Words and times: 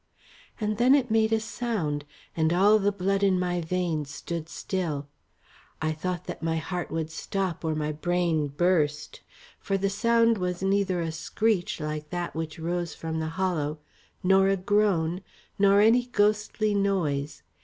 And 0.59 0.77
then 0.79 0.95
it 0.95 1.11
made 1.11 1.31
a 1.31 1.39
sound, 1.39 2.05
and 2.35 2.51
all 2.51 2.79
the 2.79 2.91
blood 2.91 3.21
in 3.21 3.39
my 3.39 3.61
veins 3.61 4.09
stood 4.09 4.49
still. 4.49 5.07
I 5.79 5.91
thought 5.91 6.25
that 6.25 6.41
my 6.41 6.57
heart 6.57 6.89
would 6.89 7.11
stop 7.11 7.63
or 7.63 7.75
my 7.75 7.91
brain 7.91 8.47
burst. 8.47 9.21
For 9.59 9.77
the 9.77 9.91
sound 9.91 10.39
was 10.39 10.63
neither 10.63 11.01
a 11.01 11.11
screech 11.11 11.79
like 11.79 12.09
that 12.09 12.33
which 12.33 12.57
rose 12.57 12.95
from 12.95 13.19
the 13.19 13.27
hollow, 13.37 13.77
nor 14.23 14.47
a 14.47 14.57
groan, 14.57 15.21
nor 15.59 15.81
any 15.81 16.07
ghostly 16.07 16.73
noise. 16.73 17.43